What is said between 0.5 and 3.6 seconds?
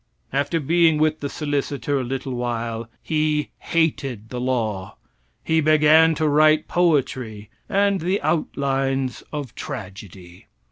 being with the solicitor a little while, he